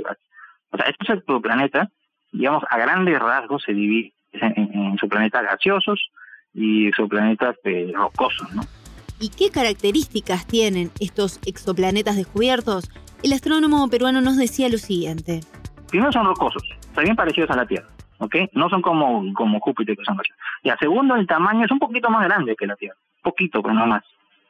O 0.71 0.77
sea, 0.77 0.87
estos 0.87 1.17
exoplanetas 1.17 1.89
digamos, 2.31 2.63
a 2.69 2.77
grandes 2.77 3.19
rasgos 3.19 3.63
se 3.63 3.73
divide 3.73 4.13
en, 4.33 4.53
en 4.73 4.93
exoplanetas 4.93 5.43
gaseosos 5.43 5.99
y 6.53 6.87
exoplanetas 6.87 7.55
eh, 7.63 7.91
rocosos, 7.93 8.53
¿no? 8.53 8.63
¿Y 9.19 9.29
qué 9.29 9.51
características 9.51 10.47
tienen 10.47 10.89
estos 10.99 11.39
exoplanetas 11.45 12.15
descubiertos? 12.15 12.89
El 13.21 13.33
astrónomo 13.33 13.87
peruano 13.87 14.19
nos 14.19 14.35
decía 14.35 14.67
lo 14.67 14.79
siguiente. 14.79 15.41
Primero 15.89 16.11
son 16.11 16.25
rocosos, 16.25 16.63
son 16.95 17.03
bien 17.03 17.15
parecidos 17.15 17.51
a 17.51 17.55
la 17.55 17.67
Tierra, 17.67 17.87
¿ok? 18.17 18.35
No 18.53 18.67
son 18.69 18.81
como, 18.81 19.31
como 19.33 19.59
Júpiter, 19.59 19.95
que 19.95 20.03
son 20.05 20.17
gaseosos. 20.17 20.41
Y 20.63 20.71
segundo, 20.79 21.15
el 21.15 21.27
tamaño 21.27 21.65
es 21.65 21.71
un 21.71 21.77
poquito 21.77 22.09
más 22.09 22.23
grande 22.25 22.55
que 22.55 22.65
la 22.65 22.75
Tierra, 22.75 22.97
poquito, 23.21 23.61
pero 23.61 23.75
no 23.75 23.85
más. 23.85 24.03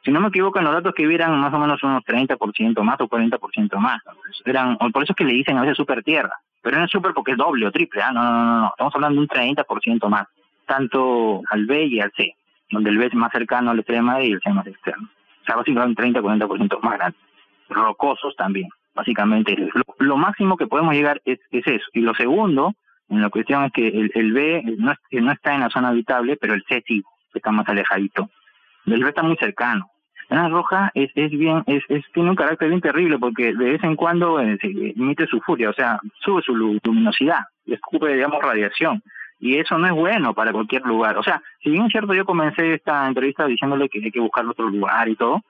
Si 0.04 0.10
no 0.10 0.20
me 0.20 0.28
equivoco, 0.28 0.58
en 0.58 0.64
los 0.64 0.74
datos 0.74 0.94
que 0.94 1.06
vieran 1.06 1.38
más 1.38 1.52
o 1.52 1.58
menos 1.58 1.82
unos 1.82 2.02
30% 2.04 2.82
más 2.82 3.00
o 3.00 3.08
40% 3.08 3.76
más. 3.76 4.00
Eran, 4.44 4.78
por 4.78 5.02
eso 5.02 5.12
es 5.12 5.16
que 5.16 5.24
le 5.24 5.34
dicen 5.34 5.58
a 5.58 5.60
veces 5.60 5.76
super 5.76 6.02
Tierra, 6.02 6.34
pero 6.62 6.78
no 6.78 6.84
es 6.84 6.90
super 6.90 7.12
porque 7.12 7.32
es 7.32 7.38
doble 7.38 7.66
o 7.66 7.72
triple, 7.72 8.00
¿ah? 8.02 8.12
no, 8.12 8.22
no, 8.22 8.32
no, 8.32 8.60
no, 8.60 8.68
estamos 8.68 8.94
hablando 8.94 9.20
de 9.20 9.22
un 9.22 9.28
30% 9.28 10.08
más, 10.08 10.28
tanto 10.66 11.42
al 11.50 11.66
B 11.66 11.84
y 11.84 12.00
al 12.00 12.12
C, 12.16 12.34
donde 12.70 12.90
el 12.90 12.98
B 12.98 13.06
es 13.06 13.14
más 13.14 13.32
cercano 13.32 13.70
al 13.70 13.80
extremo 13.80 14.20
y 14.20 14.32
el 14.32 14.40
C 14.40 14.50
más 14.50 14.66
externo. 14.66 15.08
O 15.42 15.44
sea, 15.44 15.56
básicamente 15.56 16.02
un 16.02 16.14
30-40% 16.14 16.80
más 16.82 16.98
grande. 16.98 17.18
Rocosos 17.68 18.36
también, 18.36 18.68
básicamente. 18.94 19.56
Lo, 19.98 20.16
máximo 20.16 20.56
que 20.56 20.66
podemos 20.66 20.94
llegar 20.94 21.20
es, 21.24 21.40
es 21.50 21.66
eso. 21.66 21.86
Y 21.92 22.00
lo 22.00 22.14
segundo, 22.14 22.74
en 23.08 23.20
la 23.20 23.28
cuestión 23.28 23.64
es 23.64 23.72
que 23.72 23.88
el, 23.88 24.12
el 24.14 24.32
B 24.32 24.62
no, 24.78 24.94
no 25.10 25.32
está 25.32 25.54
en 25.54 25.60
la 25.60 25.70
zona 25.70 25.88
habitable, 25.88 26.36
pero 26.36 26.54
el 26.54 26.62
C 26.68 26.82
sí, 26.86 27.02
está 27.34 27.50
más 27.50 27.68
alejadito. 27.68 28.30
El 28.86 29.02
B 29.02 29.08
está 29.08 29.22
muy 29.22 29.36
cercano. 29.36 29.90
La 30.32 30.48
roja 30.48 30.90
es, 30.94 31.10
es 31.14 31.30
bien, 31.30 31.62
es, 31.66 31.82
es, 31.88 32.04
tiene 32.14 32.30
un 32.30 32.36
carácter 32.36 32.68
bien 32.68 32.80
terrible 32.80 33.18
porque 33.18 33.54
de 33.54 33.72
vez 33.72 33.84
en 33.84 33.96
cuando 33.96 34.40
eh, 34.40 34.58
emite 34.62 35.26
su 35.26 35.40
furia, 35.40 35.70
o 35.70 35.74
sea, 35.74 36.00
sube 36.20 36.42
su 36.42 36.54
luminosidad 36.56 37.40
escupe, 37.66 38.14
digamos, 38.14 38.42
radiación. 38.42 39.02
Y 39.40 39.58
eso 39.58 39.76
no 39.76 39.86
es 39.86 39.92
bueno 39.92 40.34
para 40.34 40.52
cualquier 40.52 40.82
lugar. 40.82 41.18
O 41.18 41.22
sea, 41.22 41.42
si 41.62 41.70
bien 41.70 41.84
es 41.84 41.92
cierto, 41.92 42.14
yo 42.14 42.24
comencé 42.24 42.74
esta 42.74 43.06
entrevista 43.06 43.46
diciéndole 43.46 43.88
que 43.88 44.00
hay 44.02 44.10
que 44.10 44.20
buscar 44.20 44.46
otro 44.46 44.68
lugar 44.68 45.08
y 45.08 45.16
todo, 45.16 45.42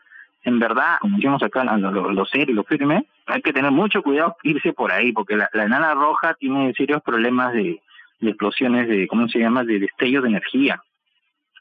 en 0.44 0.58
verdad, 0.58 0.96
como 1.00 1.16
decimos 1.16 1.42
acá, 1.42 1.62
lo, 1.64 1.92
lo, 1.92 2.10
lo 2.10 2.64
firme, 2.64 3.04
hay 3.26 3.42
que 3.42 3.52
tener 3.52 3.70
mucho 3.70 4.02
cuidado 4.02 4.36
irse 4.42 4.72
por 4.72 4.90
ahí, 4.90 5.12
porque 5.12 5.36
la, 5.36 5.48
la 5.52 5.64
enana 5.64 5.94
roja 5.94 6.34
tiene 6.34 6.72
serios 6.74 7.02
problemas 7.02 7.52
de, 7.52 7.80
de 8.20 8.30
explosiones 8.30 8.88
de, 8.88 9.06
¿cómo 9.06 9.28
se 9.28 9.38
llama?, 9.38 9.62
de 9.62 9.78
destellos 9.78 10.24
de 10.24 10.30
energía 10.30 10.82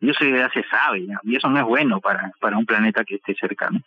y 0.01 0.09
eso 0.09 0.25
ya 0.25 0.49
se 0.49 0.63
sabe, 0.63 1.05
y 1.23 1.35
eso 1.35 1.47
no 1.49 1.59
es 1.59 1.65
bueno 1.65 2.01
para, 2.01 2.31
para 2.39 2.57
un 2.57 2.65
planeta 2.65 3.03
que 3.05 3.15
esté 3.15 3.35
cercano. 3.35 3.79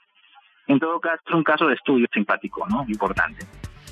En 0.67 0.79
todo 0.79 0.99
caso, 1.01 1.21
es 1.27 1.35
un 1.35 1.45
caso 1.45 1.67
de 1.67 1.75
estudio 1.75 2.07
simpático, 2.13 2.67
¿no? 2.69 2.85
Importante. 2.89 3.45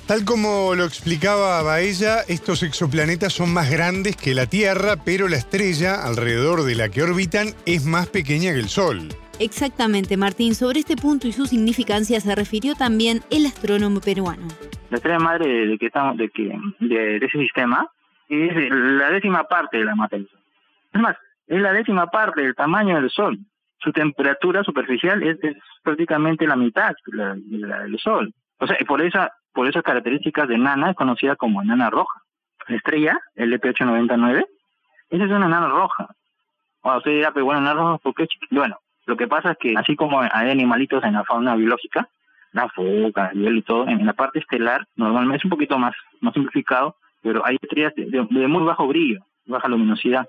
Tal 0.07 0.25
como 0.25 0.75
lo 0.75 0.83
explicaba 0.83 1.61
Baella, 1.61 2.21
estos 2.27 2.61
exoplanetas 2.63 3.31
son 3.33 3.53
más 3.53 3.69
grandes 3.69 4.17
que 4.17 4.33
la 4.33 4.47
Tierra, 4.47 4.95
pero 5.05 5.29
la 5.29 5.37
estrella 5.37 5.95
alrededor 6.03 6.63
de 6.63 6.75
la 6.75 6.89
que 6.89 7.03
orbitan 7.03 7.47
es 7.65 7.85
más 7.85 8.07
pequeña 8.07 8.51
que 8.51 8.59
el 8.59 8.67
Sol. 8.67 9.09
Exactamente, 9.39 10.17
Martín. 10.17 10.55
Sobre 10.55 10.79
este 10.79 10.97
punto 10.97 11.27
y 11.27 11.31
su 11.31 11.45
significancia 11.45 12.19
se 12.19 12.35
refirió 12.35 12.75
también 12.75 13.21
el 13.31 13.45
astrónomo 13.45 14.01
peruano. 14.01 14.47
La 14.89 14.97
estrella 14.97 15.19
madre 15.19 15.67
de, 15.67 15.77
que 15.77 15.85
estamos, 15.87 16.17
de, 16.17 16.29
que, 16.29 16.51
de, 16.79 17.17
ese 17.17 17.39
sistema 17.39 17.89
es 18.27 18.69
la 18.69 19.09
décima 19.09 19.45
parte 19.45 19.77
de 19.77 19.85
la 19.85 19.95
materia. 19.95 20.27
Es 20.93 21.01
más, 21.01 21.15
es 21.55 21.61
la 21.61 21.73
décima 21.73 22.07
parte 22.07 22.41
del 22.41 22.55
tamaño 22.55 22.95
del 22.95 23.09
Sol. 23.09 23.37
Su 23.77 23.91
temperatura 23.91 24.63
superficial 24.63 25.21
es, 25.23 25.37
prácticamente 25.83 26.47
la 26.47 26.55
mitad 26.55 26.93
de 27.05 27.17
la, 27.17 27.79
del 27.79 27.99
Sol. 27.99 28.33
O 28.59 28.65
sea, 28.67 28.77
por, 28.87 29.01
esa, 29.01 29.31
por 29.53 29.67
esas 29.67 29.83
características 29.83 30.47
de 30.47 30.57
nana 30.57 30.91
es 30.91 30.95
conocida 30.95 31.35
como 31.35 31.61
enana 31.61 31.89
roja. 31.89 32.21
La 32.67 32.77
estrella, 32.77 33.19
el 33.35 33.53
LP899, 33.53 34.45
esa 35.09 35.23
es 35.23 35.31
una 35.31 35.45
enana 35.45 35.67
roja. 35.67 36.07
O 36.81 36.97
usted 36.97 37.11
dirá, 37.11 37.31
pero 37.31 37.45
bueno, 37.45 37.61
enana 37.61 37.79
roja, 37.79 37.97
¿por 37.99 38.15
qué? 38.15 38.27
Bueno, 38.49 38.77
lo 39.05 39.17
que 39.17 39.27
pasa 39.27 39.51
es 39.51 39.57
que 39.57 39.75
así 39.77 39.95
como 39.95 40.21
hay 40.21 40.49
animalitos 40.49 41.03
en 41.03 41.13
la 41.13 41.23
fauna 41.23 41.55
biológica, 41.55 42.07
la 42.53 42.69
foca, 42.69 43.31
el 43.33 43.57
y 43.57 43.61
todo, 43.63 43.87
en 43.87 44.05
la 44.05 44.13
parte 44.13 44.39
estelar, 44.39 44.87
normalmente 44.95 45.37
es 45.37 45.45
un 45.45 45.51
poquito 45.51 45.77
más, 45.77 45.93
más 46.21 46.33
simplificado, 46.33 46.95
pero 47.21 47.45
hay 47.45 47.57
estrellas 47.61 47.93
de 47.95 48.21
muy 48.47 48.63
bajo 48.63 48.87
brillo, 48.87 49.19
baja 49.45 49.67
luminosidad 49.67 50.25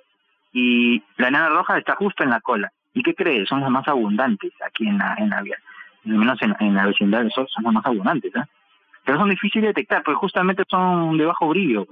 y 0.54 1.02
la 1.16 1.28
enana 1.28 1.48
roja 1.48 1.76
está 1.76 1.96
justo 1.96 2.22
en 2.22 2.30
la 2.30 2.40
cola. 2.40 2.72
¿Y 2.94 3.02
qué 3.02 3.12
crees? 3.14 3.48
Son 3.48 3.60
las 3.60 3.70
más 3.70 3.86
abundantes 3.88 4.52
aquí 4.64 4.86
en 4.86 4.98
la, 4.98 5.16
en 5.18 5.28
la 5.28 5.38
al 5.38 5.48
menos 6.04 6.38
en, 6.42 6.74
la 6.74 6.86
vecindad 6.86 7.18
del 7.18 7.32
Sol, 7.32 7.48
son 7.50 7.64
las 7.64 7.72
más 7.72 7.84
abundantes. 7.84 8.34
¿eh? 8.36 8.44
Pero 9.04 9.18
son 9.18 9.30
difíciles 9.30 9.62
de 9.62 9.68
detectar, 9.68 10.04
porque 10.04 10.18
justamente 10.18 10.62
son 10.70 11.18
de 11.18 11.26
bajo 11.26 11.48
brillo, 11.48 11.88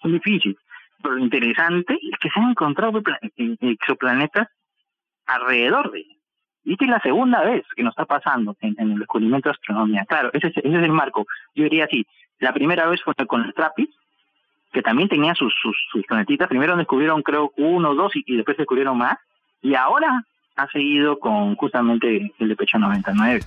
son 0.00 0.12
difíciles. 0.12 0.56
Pero 1.02 1.16
lo 1.16 1.24
interesante 1.24 1.94
es 1.94 2.18
que 2.20 2.30
se 2.30 2.38
han 2.38 2.50
encontrado 2.50 3.02
exoplanetas 3.36 4.48
alrededor 5.26 5.90
de 5.90 5.98
ellos. 5.98 6.16
Y 6.62 6.72
esta 6.74 6.84
es 6.84 6.90
la 6.92 7.00
segunda 7.00 7.42
vez 7.42 7.64
que 7.74 7.82
nos 7.82 7.92
está 7.92 8.06
pasando 8.06 8.56
en, 8.60 8.76
el 8.78 8.98
descubrimiento 9.00 9.48
de 9.48 9.54
astronomía. 9.54 10.04
Claro, 10.06 10.30
ese 10.32 10.46
es, 10.48 10.56
ese 10.58 10.68
es 10.68 10.82
el 10.84 10.92
marco. 10.92 11.26
Yo 11.54 11.64
diría 11.64 11.86
así, 11.86 12.06
la 12.38 12.52
primera 12.52 12.86
vez 12.86 13.02
fue 13.02 13.14
con 13.26 13.44
el 13.44 13.52
TRAPPIST, 13.52 13.92
que 14.74 14.82
también 14.82 15.08
tenía 15.08 15.34
sus, 15.34 15.54
sus, 15.62 16.04
planetitas. 16.06 16.48
Primero 16.48 16.76
descubrieron, 16.76 17.22
creo, 17.22 17.52
uno, 17.56 17.94
dos, 17.94 18.12
y, 18.14 18.36
después 18.36 18.58
descubrieron 18.58 18.98
más. 18.98 19.16
Y 19.62 19.74
ahora 19.74 20.26
ha 20.56 20.68
seguido 20.68 21.18
con 21.18 21.56
justamente 21.56 22.30
el 22.38 22.48
de 22.48 22.56
Pecho 22.56 22.78
99. 22.78 23.40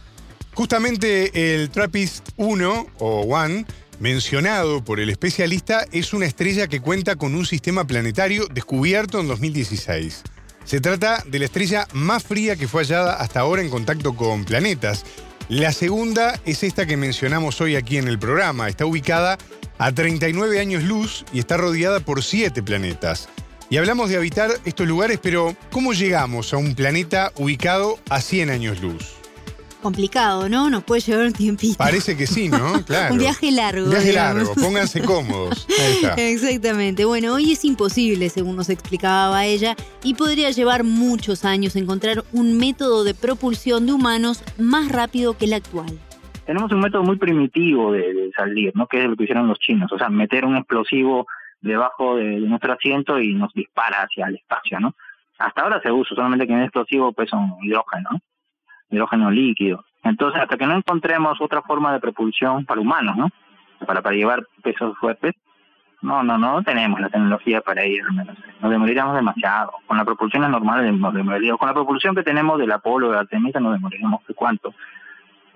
Justamente 0.54 1.54
el 1.54 1.70
TRAPPIST 1.70 2.30
1 2.38 2.86
o 3.00 3.22
1 3.22 3.66
mencionado 4.00 4.84
por 4.84 5.00
el 5.00 5.10
especialista 5.10 5.86
es 5.92 6.14
una 6.14 6.26
estrella 6.26 6.68
que 6.68 6.82
cuenta 6.82 7.16
con 7.16 7.36
un 7.36 7.46
sistema 7.46 7.86
planetario 7.86 8.46
descubierto 8.48 9.20
en 9.20 9.28
2016. 9.28 10.24
Se 10.64 10.82
trata 10.82 11.24
de 11.26 11.40
la 11.40 11.46
estrella 11.46 11.88
más 11.94 12.24
fría 12.24 12.56
que 12.56 12.68
fue 12.68 12.84
hallada 12.84 13.16
hasta 13.16 13.40
ahora 13.40 13.62
en 13.62 13.70
contacto 13.70 14.16
con 14.16 14.46
planetas. 14.46 15.06
La 15.50 15.72
segunda 15.72 16.40
es 16.46 16.64
esta 16.64 16.86
que 16.86 16.98
mencionamos 16.98 17.62
hoy 17.62 17.76
aquí 17.76 17.98
en 17.98 18.08
el 18.08 18.20
programa. 18.20 18.68
Está 18.68 18.86
ubicada 18.86 19.38
a 19.78 19.92
39 19.92 20.60
años 20.60 20.84
luz 20.84 21.26
y 21.34 21.40
está 21.40 21.58
rodeada 21.58 22.00
por 22.00 22.24
7 22.24 22.62
planetas. 22.64 23.30
Y 23.70 23.78
hablamos 23.78 24.10
de 24.10 24.18
habitar 24.18 24.52
estos 24.64 24.88
lugares, 24.88 25.20
pero 25.22 25.56
¿cómo 25.72 25.94
llegamos 25.94 26.54
a 26.54 26.58
un 26.58 26.74
planeta 26.74 27.34
ubicado 27.36 28.00
a 28.10 28.22
100 28.22 28.50
años 28.50 28.82
luz? 28.82 29.18
complicado, 29.82 30.50
¿no? 30.50 30.70
Nos 30.70 30.84
puede 30.84 31.02
llevar 31.02 31.28
un 31.28 31.34
tiempito. 31.34 31.78
Parece 31.78 32.18
que 32.18 32.28
sí, 32.28 32.50
¿no? 32.50 32.84
Claro. 32.88 33.14
un 33.14 33.20
viaje 33.20 33.52
largo. 33.52 33.86
Un 33.86 33.92
viaje 33.92 34.14
largo, 34.14 34.54
pónganse 34.54 35.02
cómodos. 35.02 35.66
Ahí 35.80 35.94
está. 35.96 36.14
Exactamente. 36.16 37.06
Bueno, 37.06 37.34
hoy 37.34 37.54
es 37.54 37.64
imposible, 37.64 38.30
según 38.30 38.56
nos 38.56 38.70
explicaba 38.70 39.46
ella, 39.46 39.76
y 40.04 40.14
podría 40.16 40.52
llevar 40.52 40.84
muchos 40.84 41.46
años 41.46 41.76
encontrar 41.76 42.26
un 42.34 42.58
método 42.58 43.04
de 43.04 43.14
propulsión 43.14 43.86
de 43.86 43.94
humanos 43.94 44.42
más 44.58 44.90
rápido 44.90 45.38
que 45.38 45.46
el 45.46 45.54
actual. 45.54 46.00
Tenemos 46.48 46.72
un 46.72 46.80
método 46.80 47.04
muy 47.04 47.18
primitivo 47.18 47.92
de, 47.92 48.32
salir, 48.34 48.74
¿no? 48.74 48.88
Que 48.88 49.04
es 49.04 49.10
lo 49.10 49.18
que 49.18 49.26
hicieron 49.26 49.50
los 49.50 49.60
chinos, 49.60 49.92
o 49.92 49.98
sea, 49.98 50.08
meter 50.08 50.46
un 50.46 50.56
explosivo 50.56 51.28
debajo 51.60 52.16
de, 52.16 52.40
nuestro 52.40 52.72
asiento 52.72 53.20
y 53.20 53.34
nos 53.34 53.54
dispara 53.54 54.04
hacia 54.04 54.28
el 54.28 54.36
espacio, 54.36 54.80
¿no? 54.80 54.96
Hasta 55.38 55.62
ahora 55.62 55.82
se 55.82 55.92
usa, 55.92 56.16
solamente 56.16 56.48
que 56.48 56.54
en 56.54 56.60
el 56.60 56.66
explosivo 56.66 57.12
pues 57.12 57.30
son 57.30 57.58
hidrógeno, 57.62 58.12
¿no? 58.12 58.20
hidrógeno 58.90 59.30
líquido. 59.30 59.84
Entonces, 60.04 60.42
hasta 60.42 60.58
que 60.58 60.66
no 60.66 60.78
encontremos 60.78 61.42
otra 61.42 61.62
forma 61.64 61.92
de 61.92 62.00
propulsión 62.00 62.66
para 62.66 62.80
humanos, 62.80 63.18
¿no? 63.18 63.30
Para, 63.86 64.02
para 64.02 64.16
llevar 64.16 64.48
pesos 64.64 64.98
fuertes, 65.00 65.36
no, 66.02 66.24
no, 66.24 66.38
no 66.38 66.64
tenemos 66.64 67.02
la 67.02 67.10
tecnología 67.10 67.60
para 67.60 67.86
ir, 67.86 68.04
nos 68.62 68.72
demoriríamos 68.72 69.16
demasiado. 69.16 69.74
Con 69.86 69.98
la 69.98 70.06
propulsión 70.06 70.50
normal 70.50 70.98
nos 70.98 71.14
demoriríamos. 71.14 71.60
Con 71.60 71.68
la 71.68 71.74
propulsión 71.74 72.16
que 72.16 72.24
tenemos 72.24 72.58
del 72.58 72.72
Apolo, 72.72 73.12
de 73.12 73.18
Artemisa, 73.18 73.60
nos 73.60 73.74
demoriríamos 73.74 74.26
de 74.26 74.34
cuánto. 74.34 74.74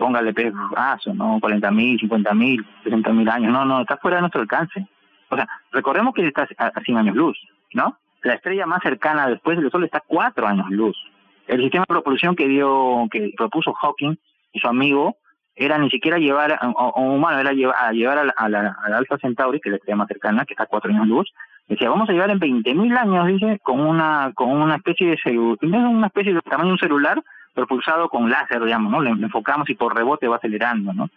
Póngale 0.01 0.33
peso, 0.33 1.13
¿no? 1.13 1.37
40 1.39 1.71
mil, 1.71 1.99
50 1.99 2.33
mil, 2.33 2.65
60 2.83 3.13
mil 3.13 3.29
años. 3.29 3.51
No, 3.51 3.65
no, 3.65 3.81
está 3.81 3.97
fuera 3.97 4.17
de 4.17 4.21
nuestro 4.21 4.41
alcance. 4.41 4.87
O 5.29 5.35
sea, 5.35 5.47
recordemos 5.71 6.13
que 6.13 6.25
está 6.25 6.47
a 6.57 6.81
100 6.81 6.97
años 6.97 7.15
luz, 7.15 7.37
¿no? 7.73 7.97
La 8.23 8.33
estrella 8.33 8.65
más 8.65 8.81
cercana 8.81 9.27
después 9.27 9.59
del 9.59 9.69
Sol 9.69 9.83
está 9.83 9.99
a 9.99 10.03
4 10.05 10.47
años 10.47 10.69
luz 10.69 10.97
el 11.51 11.61
sistema 11.61 11.83
de 11.87 11.93
propulsión 11.93 12.35
que 12.35 12.47
dio, 12.47 13.07
que 13.11 13.33
propuso 13.35 13.73
Hawking 13.73 14.15
y 14.53 14.59
su 14.59 14.67
amigo, 14.67 15.17
era 15.55 15.77
ni 15.77 15.89
siquiera 15.89 16.17
llevar 16.17 16.57
a, 16.59 16.67
un 16.95 17.11
humano, 17.11 17.39
era 17.39 17.51
llevar, 17.51 17.75
a 17.77 17.91
llevar 17.91 18.17
a 18.35 18.49
la, 18.49 18.77
Alpha 18.95 19.17
Centauri, 19.17 19.59
que 19.59 19.69
es 19.69 19.71
la 19.71 19.77
estrella 19.77 19.97
más 19.97 20.07
cercana, 20.07 20.45
que 20.45 20.53
está 20.53 20.63
a 20.63 20.67
cuatro 20.67 20.91
años 20.91 21.07
luz, 21.07 21.31
decía, 21.67 21.89
vamos 21.89 22.09
a 22.09 22.13
llevar 22.13 22.31
en 22.31 22.39
20.000 22.39 22.97
años, 22.97 23.27
dice, 23.27 23.59
con 23.63 23.81
una, 23.81 24.31
con 24.33 24.49
una 24.49 24.77
especie 24.77 25.09
de 25.09 25.17
celular, 25.17 25.57
una 25.61 26.07
especie 26.07 26.33
de 26.33 26.41
tamaño 26.41 26.67
de 26.67 26.73
un 26.73 26.79
celular 26.79 27.21
propulsado 27.53 28.09
con 28.09 28.29
láser, 28.29 28.63
digamos, 28.63 28.91
¿no? 28.91 29.01
Le, 29.01 29.11
enfocamos 29.11 29.69
y 29.69 29.75
por 29.75 29.95
rebote 29.95 30.27
va 30.27 30.37
acelerando, 30.37 30.93
¿no? 30.93 31.09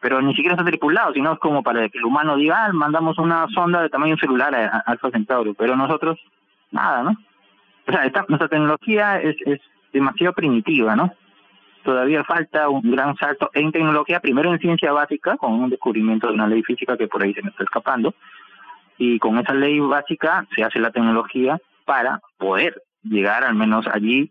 Pero 0.00 0.22
ni 0.22 0.34
siquiera 0.34 0.54
está 0.54 0.64
tripulado, 0.64 1.12
sino 1.12 1.32
es 1.32 1.38
como 1.38 1.62
para 1.62 1.88
que 1.88 1.98
el 1.98 2.04
humano 2.04 2.36
diga, 2.36 2.66
ah, 2.66 2.72
mandamos 2.72 3.18
una 3.18 3.46
sonda 3.48 3.82
de 3.82 3.88
tamaño 3.88 4.16
celular 4.16 4.54
a, 4.54 4.76
a 4.76 4.78
Alpha 4.86 5.10
Centauri, 5.10 5.54
pero 5.54 5.76
nosotros, 5.76 6.18
nada, 6.70 7.02
¿no? 7.02 7.16
O 7.88 7.92
sea, 7.92 8.04
esta, 8.04 8.24
nuestra 8.28 8.48
tecnología 8.48 9.20
es, 9.20 9.36
es 9.46 9.60
demasiado 9.92 10.34
primitiva, 10.34 10.94
¿no? 10.94 11.12
Todavía 11.82 12.22
falta 12.24 12.68
un 12.68 12.90
gran 12.90 13.16
salto 13.16 13.50
en 13.54 13.72
tecnología, 13.72 14.20
primero 14.20 14.52
en 14.52 14.58
ciencia 14.58 14.92
básica, 14.92 15.36
con 15.36 15.52
un 15.54 15.70
descubrimiento 15.70 16.26
de 16.28 16.34
una 16.34 16.46
ley 16.46 16.62
física 16.62 16.96
que 16.96 17.08
por 17.08 17.22
ahí 17.22 17.32
se 17.32 17.42
me 17.42 17.48
está 17.50 17.64
escapando, 17.64 18.14
y 18.98 19.18
con 19.18 19.38
esa 19.38 19.54
ley 19.54 19.80
básica 19.80 20.46
se 20.54 20.64
hace 20.64 20.80
la 20.80 20.90
tecnología 20.90 21.58
para 21.84 22.20
poder 22.36 22.82
llegar 23.02 23.44
al 23.44 23.54
menos 23.54 23.86
allí, 23.86 24.30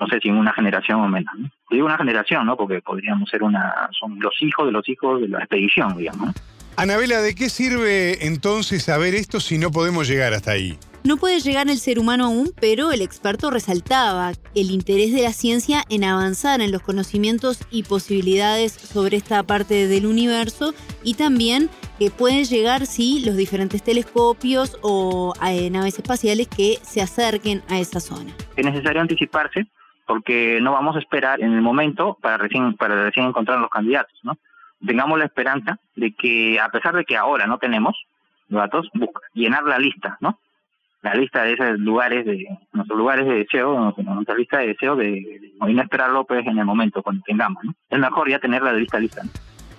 no 0.00 0.08
sé 0.08 0.18
si 0.20 0.28
en 0.28 0.36
una 0.36 0.52
generación 0.52 1.00
o 1.00 1.08
menos. 1.08 1.32
¿no? 1.38 1.50
Digo 1.70 1.86
una 1.86 1.98
generación, 1.98 2.46
¿no? 2.46 2.56
Porque 2.56 2.80
podríamos 2.80 3.28
ser 3.28 3.42
una, 3.42 3.90
son 3.98 4.18
los 4.18 4.34
hijos 4.40 4.66
de 4.66 4.72
los 4.72 4.88
hijos 4.88 5.20
de 5.20 5.28
la 5.28 5.38
expedición, 5.40 5.96
digamos. 5.96 6.34
Anabela, 6.76 7.20
¿de 7.20 7.34
qué 7.34 7.50
sirve 7.50 8.26
entonces 8.26 8.84
saber 8.84 9.14
esto 9.14 9.38
si 9.38 9.58
no 9.58 9.70
podemos 9.70 10.08
llegar 10.08 10.32
hasta 10.32 10.52
ahí? 10.52 10.78
No 11.02 11.16
puede 11.16 11.40
llegar 11.40 11.68
el 11.68 11.78
ser 11.78 11.98
humano 11.98 12.26
aún, 12.26 12.52
pero 12.60 12.92
el 12.92 13.00
experto 13.00 13.50
resaltaba 13.50 14.32
el 14.54 14.70
interés 14.70 15.12
de 15.12 15.22
la 15.22 15.32
ciencia 15.32 15.82
en 15.88 16.04
avanzar 16.04 16.60
en 16.60 16.72
los 16.72 16.82
conocimientos 16.82 17.64
y 17.70 17.82
posibilidades 17.82 18.72
sobre 18.72 19.16
esta 19.16 19.42
parte 19.42 19.88
del 19.88 20.06
universo 20.06 20.74
y 21.02 21.14
también 21.14 21.70
que 21.98 22.10
pueden 22.10 22.44
llegar, 22.44 22.86
sí, 22.86 23.22
los 23.24 23.36
diferentes 23.36 23.82
telescopios 23.82 24.78
o 24.82 25.34
eh, 25.46 25.70
naves 25.70 25.98
espaciales 25.98 26.48
que 26.48 26.78
se 26.82 27.00
acerquen 27.00 27.62
a 27.68 27.78
esa 27.78 28.00
zona. 28.00 28.32
Es 28.56 28.64
necesario 28.64 29.00
anticiparse 29.00 29.66
porque 30.10 30.58
no 30.60 30.72
vamos 30.72 30.96
a 30.96 30.98
esperar 30.98 31.40
en 31.40 31.52
el 31.52 31.62
momento 31.62 32.18
para 32.20 32.36
recién, 32.36 32.74
para 32.74 33.04
recién 33.04 33.26
encontrar 33.26 33.60
los 33.60 33.70
candidatos, 33.70 34.18
¿no? 34.24 34.36
Tengamos 34.84 35.16
la 35.16 35.26
esperanza 35.26 35.78
de 35.94 36.12
que, 36.14 36.58
a 36.58 36.68
pesar 36.68 36.96
de 36.96 37.04
que 37.04 37.16
ahora 37.16 37.46
no 37.46 37.58
tenemos 37.58 37.96
datos, 38.48 38.88
llenar 39.34 39.62
la 39.62 39.78
lista, 39.78 40.18
¿no? 40.20 40.40
la 41.02 41.14
lista 41.14 41.44
de 41.44 41.52
esos 41.52 41.78
lugares, 41.78 42.26
de 42.26 42.44
nuestros 42.72 42.98
lugares 42.98 43.24
de 43.24 43.34
deseo, 43.36 43.94
nuestra 43.98 44.34
lista 44.34 44.58
de 44.58 44.66
deseo 44.66 44.96
de, 44.96 45.52
no 45.60 45.80
esperarlo 45.80 46.24
pues 46.24 46.44
en 46.44 46.58
el 46.58 46.64
momento 46.64 47.04
cuando 47.04 47.22
tengamos. 47.24 47.62
¿no? 47.62 47.72
Es 47.88 47.98
mejor 48.00 48.28
ya 48.28 48.40
tenerla 48.40 48.72
de 48.72 48.80
lista 48.80 48.98
lista. 48.98 49.22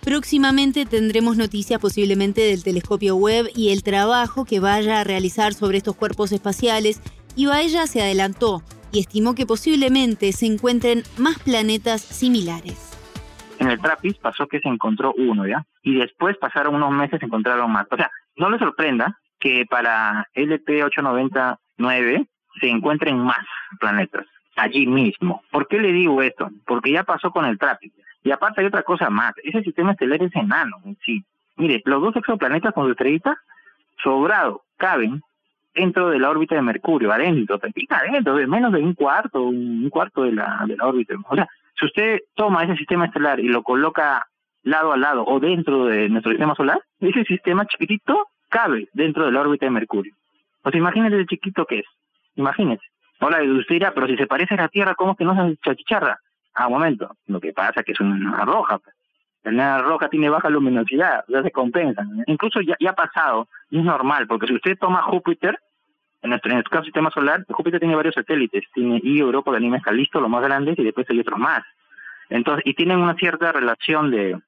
Próximamente 0.01 0.85
tendremos 0.85 1.35
noticias 1.35 1.81
posiblemente 1.81 2.39
del 2.39 2.63
telescopio 2.63 3.17
web 3.17 3.47
y 3.53 3.73
el 3.73 3.83
trabajo 3.83 4.45
que 4.45 4.61
vaya 4.61 5.01
a 5.01 5.03
realizar 5.03 5.53
sobre 5.53 5.79
estos 5.79 5.97
cuerpos 5.97 6.31
espaciales 6.31 7.01
y 7.35 7.47
Baella 7.47 7.85
se 7.85 8.01
adelantó 8.01 8.63
y 8.91 8.99
estimó 8.99 9.35
que 9.35 9.45
posiblemente 9.45 10.31
se 10.31 10.45
encuentren 10.45 11.03
más 11.17 11.39
planetas 11.39 12.01
similares. 12.01 12.91
En 13.59 13.69
el 13.69 13.79
TRAPPIST 13.79 14.19
pasó 14.21 14.47
que 14.47 14.59
se 14.59 14.69
encontró 14.69 15.13
uno, 15.17 15.47
¿ya? 15.47 15.65
Y 15.83 15.95
después 15.95 16.37
pasaron 16.37 16.75
unos 16.75 16.91
meses 16.91 17.19
se 17.19 17.25
encontraron 17.27 17.71
más. 17.71 17.85
O 17.91 17.95
sea, 17.95 18.09
no 18.35 18.49
le 18.49 18.57
sorprenda 18.57 19.19
que 19.39 19.65
para 19.69 20.27
LP899 20.35 22.27
se 22.59 22.69
encuentren 22.69 23.19
más 23.19 23.45
planetas 23.79 24.25
allí 24.55 24.87
mismo. 24.87 25.43
¿Por 25.51 25.67
qué 25.67 25.79
le 25.79 25.91
digo 25.91 26.21
esto? 26.21 26.49
Porque 26.65 26.91
ya 26.91 27.03
pasó 27.03 27.31
con 27.31 27.45
el 27.45 27.57
tráfico. 27.57 27.97
Y 28.23 28.31
aparte 28.31 28.61
hay 28.61 28.67
otra 28.67 28.83
cosa 28.83 29.09
más, 29.09 29.33
ese 29.43 29.63
sistema 29.63 29.91
estelar 29.91 30.21
es 30.21 30.35
enano 30.35 30.77
en 30.85 30.97
sí. 31.03 31.23
Mire, 31.55 31.81
los 31.85 32.01
dos 32.01 32.15
exoplanetas 32.15 32.73
con 32.73 32.85
su 32.85 32.91
estrellita 32.91 33.37
sobrado 34.03 34.63
caben 34.77 35.21
dentro 35.73 36.09
de 36.09 36.19
la 36.19 36.29
órbita 36.29 36.55
de 36.55 36.61
Mercurio, 36.61 37.11
adentro, 37.11 37.59
adentro, 37.89 38.35
de 38.35 38.47
menos 38.47 38.71
de 38.73 38.79
un 38.79 38.93
cuarto, 38.93 39.43
un 39.43 39.89
cuarto 39.89 40.23
de 40.23 40.33
la, 40.33 40.63
de 40.67 40.75
la 40.75 40.87
órbita. 40.87 41.15
O 41.29 41.35
sea, 41.35 41.47
si 41.79 41.85
usted 41.85 42.19
toma 42.35 42.63
ese 42.63 42.75
sistema 42.75 43.05
estelar 43.05 43.39
y 43.39 43.47
lo 43.47 43.63
coloca 43.63 44.25
lado 44.63 44.93
a 44.93 44.97
lado 44.97 45.25
o 45.25 45.39
dentro 45.39 45.85
de 45.85 46.09
nuestro 46.09 46.31
sistema 46.31 46.55
solar, 46.55 46.79
ese 46.99 47.23
sistema 47.23 47.65
chiquitito 47.65 48.27
cabe 48.49 48.87
dentro 48.93 49.25
de 49.25 49.31
la 49.31 49.41
órbita 49.41 49.65
de 49.65 49.71
Mercurio. 49.71 50.13
O 50.63 50.69
sea, 50.69 50.77
imagínese 50.77 51.15
el 51.15 51.27
chiquito 51.27 51.65
que 51.65 51.79
es. 51.79 51.85
Imagínese. 52.35 52.83
Ahora, 53.19 53.41
usted 53.43 53.75
dirá, 53.75 53.93
pero 53.93 54.07
si 54.07 54.17
se 54.17 54.27
parece 54.27 54.55
a 54.55 54.57
la 54.57 54.67
Tierra, 54.67 54.95
¿cómo 54.95 55.11
es 55.11 55.17
que 55.17 55.25
no 55.25 55.35
se 55.35 55.57
chachicharra? 55.57 56.19
Ah, 56.53 56.67
un 56.67 56.73
momento. 56.73 57.15
Lo 57.27 57.39
que 57.39 57.53
pasa 57.53 57.79
es 57.79 57.85
que 57.85 57.91
es 57.93 57.99
una 57.99 58.43
roja. 58.45 58.79
Pues. 58.79 58.95
La 59.43 59.51
enana 59.51 59.81
roja 59.81 60.09
tiene 60.09 60.29
baja 60.29 60.49
luminosidad, 60.49 61.23
ya 61.27 61.41
se 61.41 61.51
compensan. 61.51 62.23
Incluso 62.27 62.61
ya, 62.61 62.75
ha 62.87 62.93
pasado, 62.93 63.47
y 63.69 63.79
es 63.79 63.83
normal, 63.83 64.27
porque 64.27 64.47
si 64.47 64.55
usted 64.55 64.77
toma 64.77 65.01
Júpiter, 65.03 65.59
en 66.21 66.29
nuestro, 66.29 66.83
sistema 66.83 67.09
solar, 67.09 67.43
Júpiter 67.49 67.79
tiene 67.79 67.95
varios 67.95 68.13
satélites, 68.13 68.63
tiene 68.73 69.01
I, 69.03 69.19
Europa, 69.19 69.51
Ganymede, 69.51 69.81
Calisto, 69.81 70.21
los 70.21 70.29
más 70.29 70.43
grandes, 70.43 70.77
y 70.77 70.83
después 70.83 71.09
hay 71.09 71.19
otros 71.19 71.39
más. 71.39 71.63
Entonces, 72.29 72.63
y 72.65 72.75
tienen 72.75 72.99
una 72.99 73.15
cierta 73.15 73.51
relación 73.51 74.11
de, 74.11 74.39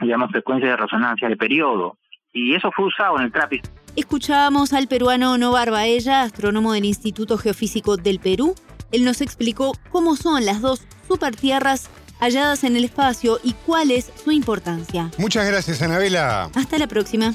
digamos, 0.00 0.30
frecuencia 0.30 0.70
de 0.70 0.76
resonancia, 0.76 1.28
de 1.28 1.36
periodo 1.36 1.96
y 2.32 2.54
eso 2.54 2.70
fue 2.72 2.86
usado 2.86 3.18
en 3.18 3.24
el 3.24 3.32
TRAPPIST. 3.32 3.66
Escuchábamos 3.96 4.72
al 4.72 4.86
peruano 4.86 5.36
Novar 5.38 5.70
Baella, 5.70 6.22
astrónomo 6.22 6.72
del 6.72 6.84
Instituto 6.84 7.36
Geofísico 7.36 7.96
del 7.96 8.20
Perú. 8.20 8.54
Él 8.92 9.04
nos 9.04 9.20
explicó 9.20 9.72
cómo 9.90 10.16
son 10.16 10.44
las 10.44 10.60
dos 10.60 10.86
supertierras 11.06 11.90
halladas 12.20 12.64
en 12.64 12.76
el 12.76 12.84
espacio 12.84 13.38
y 13.42 13.52
cuál 13.52 13.90
es 13.90 14.10
su 14.22 14.32
importancia. 14.32 15.10
Muchas 15.18 15.46
gracias, 15.46 15.82
Anabela. 15.82 16.50
Hasta 16.54 16.78
la 16.78 16.86
próxima. 16.86 17.34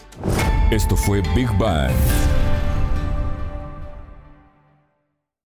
Esto 0.71 0.95
fue 0.95 1.21
Big 1.35 1.49
Bang. 1.57 1.91